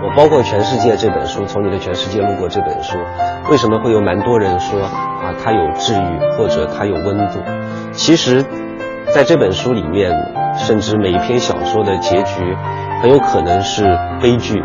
[0.02, 2.96] 我包括《全世界》这本书，从你的全世界路过这本书，
[3.50, 7.38] 为什么会有蛮多人说啊，它有治愈或者它有温度？
[7.92, 8.42] 其实，
[9.12, 10.10] 在这本书里面，
[10.56, 12.56] 甚至每一篇小说的结局。
[13.02, 14.62] 很有可能是悲剧，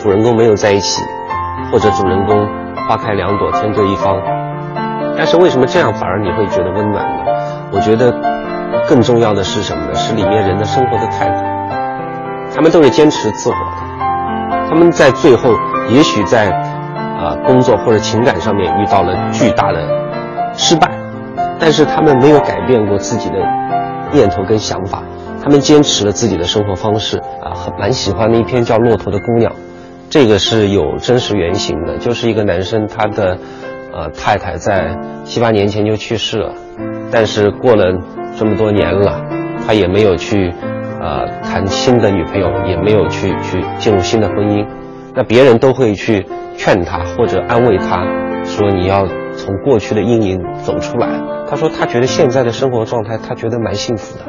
[0.00, 1.02] 主人公没有在一起，
[1.72, 2.46] 或者主人公
[2.86, 4.16] 花开两朵，天各一方。
[5.16, 7.24] 但是为什么这样反而你会觉得温暖呢？
[7.72, 8.14] 我觉得
[8.88, 9.94] 更重要的是什么呢？
[9.96, 11.44] 是里面人的生活的态度。
[12.54, 15.50] 他们都是坚持自我的，他们在最后
[15.90, 16.52] 也许在
[17.18, 19.80] 啊工作或者情感上面遇到了巨大的
[20.54, 20.88] 失败，
[21.58, 23.38] 但是他们没有改变过自己的
[24.12, 25.02] 念头跟想法。
[25.42, 29.52] 他们坚持了自己的生活方式啊，很蛮喜欢的一篇叫《骆驼的姑娘》，
[30.10, 33.38] 这个是有真实原型的，就是一个男生他的，
[33.92, 36.54] 呃太太在七八年前就去世了，
[37.10, 37.98] 但是过了
[38.36, 39.22] 这么多年了，
[39.66, 40.52] 他也没有去，
[41.00, 44.66] 呃谈新的女朋友，也没有去去进入新的婚姻，
[45.14, 46.26] 那别人都会去
[46.56, 48.04] 劝他或者安慰他，
[48.44, 51.08] 说你要从过去的阴影走出来。
[51.48, 54.24] 他说他觉得现在的生活状态，他觉得蛮幸福的，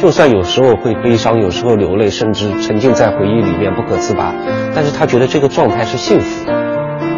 [0.00, 4.32] 就算有时候会悲伤，有时候流泪，甚至沉浸在回忆里面不可自拔，
[4.74, 6.54] 但是他觉得这个状态是幸福的。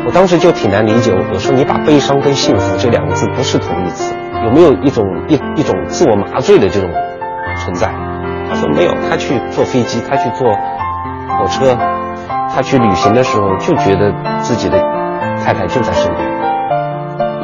[0.05, 4.13] 我当时就挺难理解，我说你把悲伤跟幸福这两个字不是同义词，
[4.45, 6.91] 有没有一种一一种自我麻醉的这种
[7.63, 7.95] 存在？
[8.49, 10.53] 他说没有，他去坐飞机，他去坐
[11.39, 11.79] 火车，
[12.53, 14.77] 他去旅行的时候就觉得自己的
[15.45, 16.32] 太太就在身边。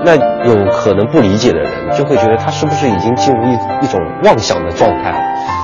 [0.05, 3.53] 那有可能不理解的人就会觉得他是不是已经进入一
[3.85, 5.19] 一种妄想的状态了？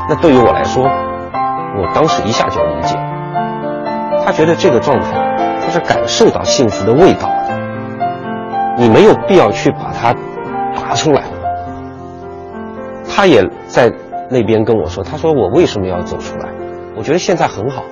[0.09, 2.97] 那对于我来说，我当时一下就理解，
[4.25, 5.31] 他觉得这个状态。
[5.67, 7.59] 他是感受到幸福的味道的，
[8.77, 10.15] 你没有必要去把它
[10.77, 11.23] 拔出来。
[13.09, 13.91] 他也在
[14.29, 16.51] 那边跟我说：“他说我为什么要走出来？
[16.95, 17.83] 我觉得现在很好。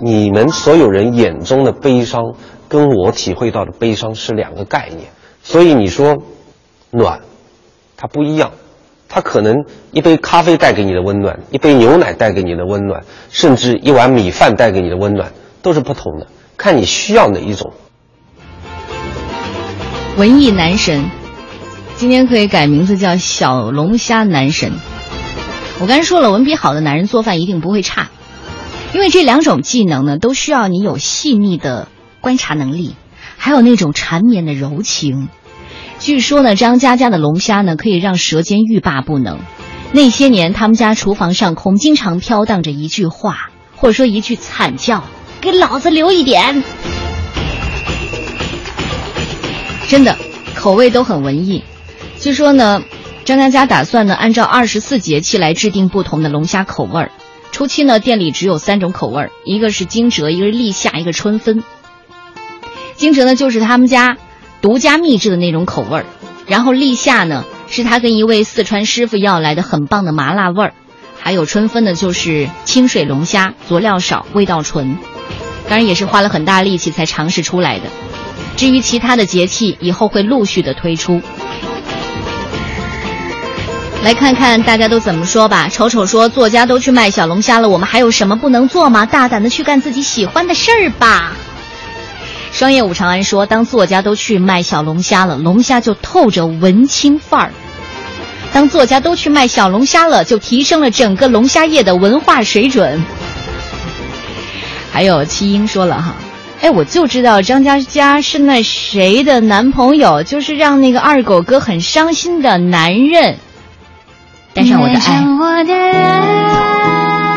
[0.00, 2.32] 你你们所有人眼中的悲伤，
[2.68, 5.10] 跟我体会到的悲伤是两个概念。
[5.42, 6.22] 所以你说
[6.90, 7.20] 暖，
[7.96, 8.52] 它不一样。
[9.08, 16.26] 它可能一杯咖啡带给你的温暖，一杯牛奶带给你的温暖，甚至一碗米饭带给你的温暖，都是不同的。”
[16.58, 17.72] 看你需要哪一种。
[20.16, 21.08] 文艺男神，
[21.94, 24.72] 今天可以改名字叫小龙虾男神。
[25.80, 28.10] 我刚才说了，文笔好的男人做饭一定不会差，
[28.92, 31.86] 因为这两种技能呢，都需要你有细腻的
[32.20, 32.94] 观察能力，
[33.36, 35.28] 还有那种缠绵的柔情。
[35.98, 39.38] 据说呢，张嘉佳的龙虾呢，可以让舌尖欲罢不能。
[39.92, 45.02] 那些年，他们家厨房上空经常飘荡着一句话，或者说一句惨叫。
[45.40, 46.64] 给老子留一点！
[49.88, 50.16] 真的，
[50.54, 51.62] 口味都很文艺。
[52.18, 52.82] 据说呢，
[53.24, 57.12] 张嘉佳打算呢按照二十四节气来制定不同的龙虾口味儿。
[57.52, 61.62] 初期呢，店里只有三种口味儿，一个是惊蛰，一个是立夏，一个春分。
[62.98, 64.18] 惊蛰呢就是他们家
[64.60, 66.04] 独家秘制的那种口味儿，
[66.46, 70.74] 然后立夏呢是他跟一位四川师傅要来的很棒的麻辣味儿，
[71.18, 74.98] 还有春分呢就是清水龙虾，佐料少，味道纯。
[75.68, 77.84] 当然也是花了很大力气才尝试出来的。
[78.56, 81.22] 至于其他的节气，以后会陆续的推出。
[84.02, 85.68] 来看看大家都怎么说吧。
[85.68, 89.06] 丑丑说：“作家都去卖小龙虾了，我们还有什么不能做吗？
[89.06, 91.36] 大胆的去干自己喜欢的事儿吧。”
[92.52, 97.52] 双叶武长安说：“当作家都去卖小龙虾了，龙虾就透着文青范儿。
[98.52, 103.04] 当作家都去卖小龙虾了，就提升了整个龙虾业的文化水准。”
[104.90, 106.14] 还有七英说了哈，
[106.62, 113.36] 哎，我就知道张嘉佳是那谁的男朋友，就是让那个二狗哥很伤心的男人。
[114.54, 115.20] 带上我的爱，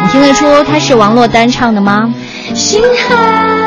[0.01, 2.11] 你听得出他是王珞丹唱的吗？
[2.55, 3.60] 星海闪亮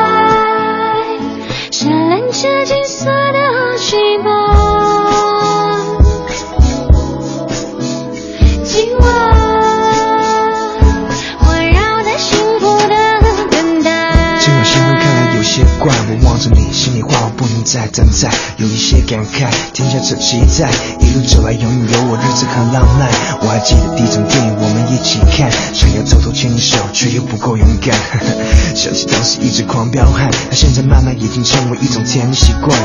[2.41, 3.39] 着金色的
[3.77, 4.27] 寂寞，
[8.65, 9.05] 今晚。
[15.55, 20.69] 些怪，我望着你，心里话我不能再等待，有一些感慨，天下着期待。
[20.99, 23.07] 一路走来，永远有我，日子很浪漫。
[23.39, 27.95] 我还记得第一场电影，我们一起看，想要偷偷牵你手，却又不够勇敢。
[28.75, 32.75] 想起当时一直狂飙汗，那现在慢慢已经成为一种甜的习惯。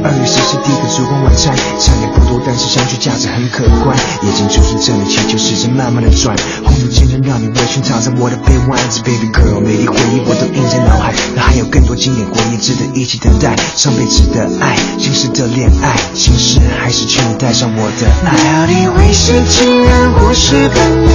[0.00, 3.92] 二月十四第一个烛光晚餐，产量不多，但是相聚价值很可观。
[4.24, 13.56] 眼睛就是这里，气球时针慢慢的转，红土渐渐让你微醺，躺在我的臂弯子，Baby girl，每一回忆我都印在脑海，那还有更多经典回忆值得一起等待。
[13.74, 18.30] 上辈子的爱，今世的恋爱，心事还是请你带上我的爱。
[18.30, 21.10] 到底会是情人或是朋友？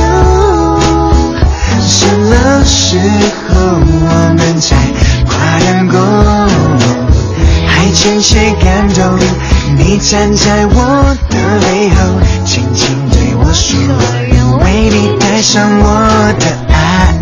[1.88, 3.00] 什么时
[3.48, 4.76] 候我们才
[5.26, 5.34] 快
[5.72, 5.96] 能够？
[7.94, 9.18] 浅浅感动，
[9.78, 13.80] 你站在我的背后，轻轻对我说，
[14.28, 17.16] 愿为你带上我的爱。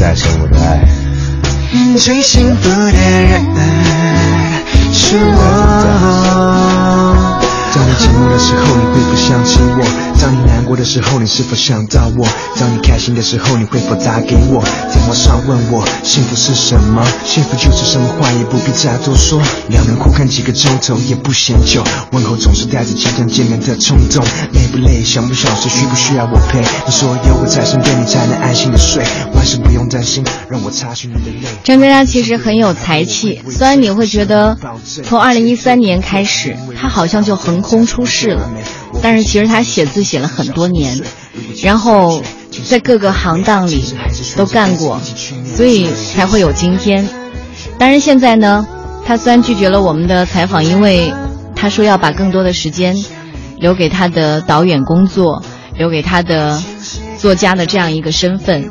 [0.00, 0.97] 带上我的爱。
[1.98, 3.44] 最幸福的人
[4.92, 6.47] 是我。
[8.28, 9.84] 的时候，你会否想起我？
[10.20, 12.26] 当你难过的时候，你是否想到我？
[12.58, 14.62] 当你开心的时候，你会否打给我？
[14.92, 17.04] 电话上问我幸福是什么？
[17.24, 19.40] 幸福就是什么话也不必再多说。
[19.68, 24.24] 两人互看几个钟头也不嫌久，问候总是带着即将见面的冲动。
[24.52, 25.02] 累不累？
[25.04, 25.70] 想不想睡？
[25.70, 26.58] 需不需要我陪？
[26.60, 29.04] 你说有我在身边，你才能安心的睡。
[29.34, 31.48] 万事不用担心，让我擦去你的泪。
[31.62, 34.58] 张嘉佳其实很有才气，虽然你会觉得
[35.04, 38.48] 从二零一三年开始，他好像就横空出世了，
[39.02, 41.00] 但是其实他写字写了很多年，
[41.62, 42.22] 然后
[42.64, 43.84] 在各个行当里
[44.36, 45.00] 都干过，
[45.56, 47.08] 所以才会有今天。
[47.78, 48.66] 当然，现在呢，
[49.04, 51.12] 他虽然拒绝了我们的采访，因为
[51.56, 52.96] 他说要把更多的时间
[53.56, 55.42] 留给他的导演工作，
[55.76, 56.62] 留给他的
[57.18, 58.70] 作家的这样一个身份。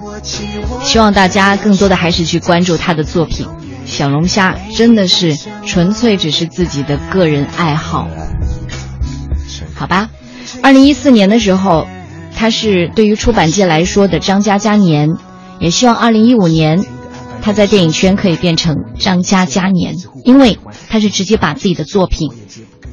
[0.81, 3.45] 希望大家更多的还是去关注他的作品。
[3.87, 5.35] 小龙虾真的是
[5.65, 8.07] 纯粹只是自己的个人爱好，
[9.73, 10.09] 好吧？
[10.61, 11.87] 二零一四年的时候，
[12.35, 15.09] 他是对于出版界来说的张嘉佳年，
[15.59, 16.85] 也希望二零一五年
[17.41, 20.59] 他在电影圈可以变成张嘉佳年，因为
[20.89, 22.31] 他是直接把自己的作品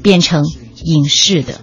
[0.03, 0.43] 变成
[0.85, 1.61] 影视的。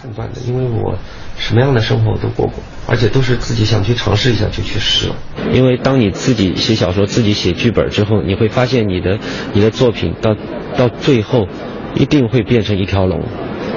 [0.00, 0.98] 判断的，因为我
[1.38, 2.54] 什么样的生活我都过过，
[2.86, 5.16] 而且都是自己想去尝试一下就去试了。
[5.52, 9.18] 因为当你自己写小说、自己写剧本之后，你会发现你的
[9.52, 10.36] 你的作品到
[10.76, 11.48] 到最后
[11.94, 13.22] 一定会变成一条龙，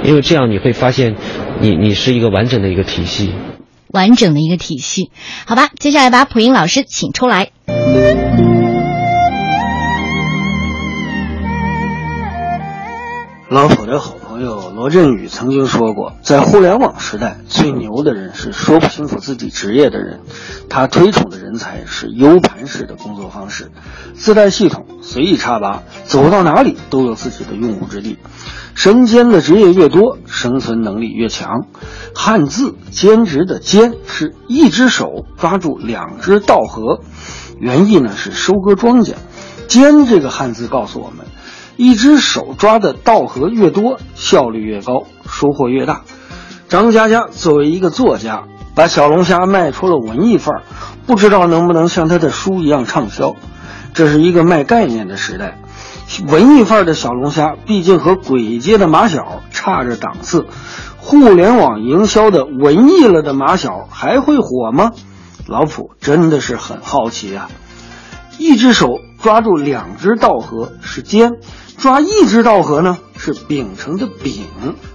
[0.03, 1.15] 因为这样你会发现
[1.61, 3.33] 你你是一个完整的一个体系。
[3.89, 5.09] 完整的一个体系，
[5.45, 7.51] 好吧，接下来把普英老师请出来。
[13.47, 20.19] 老普的好朋友罗振宇曾经说过，在互联网时代，最牛的人是说不清楚自己职业的人。
[20.69, 23.71] 他推崇的人才是 U 盘式的工作方式，
[24.13, 28.19] 自带系统，随意插拔，走到哪里都有自己的用武之地。
[28.75, 31.65] 身兼的职业越多，生存能力越强。
[32.13, 37.01] 汉字兼职的兼是一只手抓住两只稻禾，
[37.59, 39.15] 原意呢是收割庄稼。
[39.67, 41.25] 兼这个汉字告诉我们。
[41.77, 46.01] 一只手抓的稻禾越多，效率越高，收获越大。
[46.69, 48.43] 张嘉佳作为一个作家，
[48.75, 50.63] 把小龙虾卖出了文艺范儿，
[51.05, 53.35] 不知道能不能像他的书一样畅销。
[53.93, 55.59] 这是一个卖概念的时代，
[56.27, 60.47] 文艺范儿的小龙虾毕竟和鬼街的马小差着档次。
[60.97, 64.91] 互联网营销的文艺了的马小还会火吗？
[65.45, 67.49] 老普真的是很好奇啊！
[68.39, 71.33] 一只手抓住两只稻禾是尖。
[71.77, 74.45] 抓一只稻禾呢，是秉承的秉，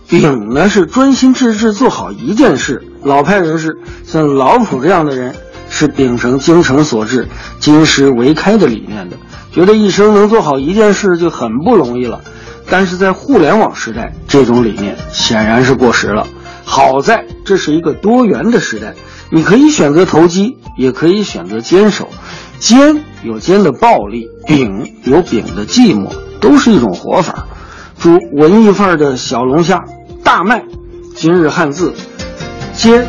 [0.08, 2.82] 秉呢是专心致志做好一件事。
[3.02, 5.34] 老派人士像老普这样的人，
[5.68, 7.28] 是秉承精诚所至、
[7.60, 9.16] 金石为开的理念的，
[9.52, 12.20] 觉得一生能做好一件事就很不容易了。
[12.68, 16.26] 但是在互联网时代，这种理念显然是过时了。
[16.64, 18.94] 好在这是一个多元的时代，
[19.30, 22.08] 你可以选择投机，也可以选择坚守。
[22.58, 26.10] 坚有坚的暴力，秉有秉的寂寞。
[26.40, 27.46] 都是一种活法，
[27.98, 29.84] 煮文艺范儿的小龙虾
[30.24, 30.64] 大麦。
[31.14, 31.94] 今日汉字，
[32.74, 33.06] 接。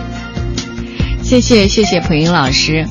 [1.23, 2.85] 谢谢谢谢普英老师。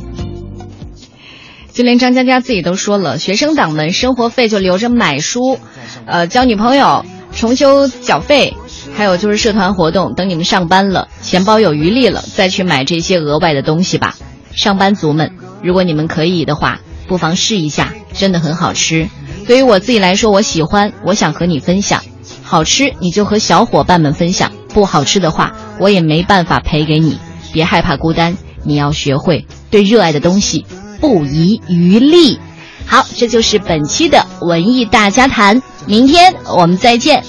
[1.72, 5.58] 就连张佳佳自己都说了，学生党们生活费就留着买书，
[6.06, 8.56] 呃，交女朋友、重修缴费，
[8.94, 10.14] 还有就是社团活动。
[10.14, 14.16] 等你们上班了，钱包有余力了，再去买这些额外的东西吧。
[14.52, 15.32] 上班族们，
[15.62, 19.08] 如果你们可以的话，不妨试一下，真的很好吃。
[19.50, 22.04] 对于我自己来说，我喜欢，我想和你分享。
[22.44, 27.18] 好吃你就和小伙伴们分享，不好吃的话我也没办法赔给你。
[27.52, 30.64] 别害怕孤单，你要学会对热爱的东西
[31.00, 32.38] 不遗余力。
[32.86, 37.24] 好，这就是本期的文艺大家谈，明天我们再见。